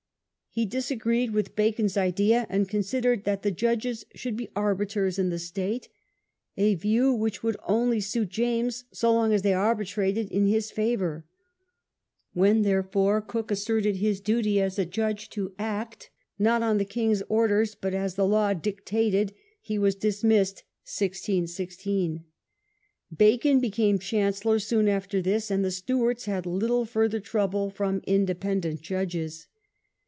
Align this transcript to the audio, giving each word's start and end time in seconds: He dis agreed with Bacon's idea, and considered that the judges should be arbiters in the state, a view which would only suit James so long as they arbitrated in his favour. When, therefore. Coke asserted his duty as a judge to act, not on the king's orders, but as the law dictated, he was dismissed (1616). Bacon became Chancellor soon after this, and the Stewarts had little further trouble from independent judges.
He 0.53 0.65
dis 0.65 0.91
agreed 0.91 1.31
with 1.31 1.55
Bacon's 1.55 1.95
idea, 1.95 2.45
and 2.49 2.67
considered 2.67 3.23
that 3.23 3.41
the 3.41 3.51
judges 3.51 4.05
should 4.15 4.35
be 4.35 4.49
arbiters 4.53 5.17
in 5.17 5.29
the 5.29 5.39
state, 5.39 5.87
a 6.57 6.75
view 6.75 7.13
which 7.13 7.41
would 7.41 7.55
only 7.65 8.01
suit 8.01 8.27
James 8.27 8.83
so 8.91 9.13
long 9.13 9.31
as 9.31 9.43
they 9.43 9.53
arbitrated 9.53 10.29
in 10.29 10.47
his 10.47 10.69
favour. 10.69 11.25
When, 12.33 12.63
therefore. 12.63 13.21
Coke 13.21 13.49
asserted 13.49 13.95
his 13.95 14.19
duty 14.19 14.59
as 14.59 14.77
a 14.77 14.83
judge 14.85 15.29
to 15.29 15.53
act, 15.57 16.09
not 16.37 16.61
on 16.61 16.79
the 16.79 16.83
king's 16.83 17.21
orders, 17.29 17.73
but 17.73 17.93
as 17.93 18.15
the 18.15 18.27
law 18.27 18.53
dictated, 18.53 19.33
he 19.61 19.79
was 19.79 19.95
dismissed 19.95 20.65
(1616). 20.83 22.25
Bacon 23.15 23.61
became 23.61 23.97
Chancellor 23.97 24.59
soon 24.59 24.89
after 24.89 25.21
this, 25.21 25.49
and 25.49 25.63
the 25.63 25.71
Stewarts 25.71 26.25
had 26.25 26.45
little 26.45 26.83
further 26.83 27.21
trouble 27.21 27.69
from 27.69 28.01
independent 28.05 28.81
judges. 28.81 29.47